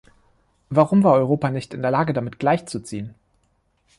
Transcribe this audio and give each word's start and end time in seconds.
Warum 0.71 1.03
war 1.03 1.13
Europa 1.13 1.51
nicht 1.51 1.75
in 1.75 1.83
der 1.83 1.91
Lage, 1.91 2.13
damit 2.13 2.39
gleichzuziehen? 2.39 3.13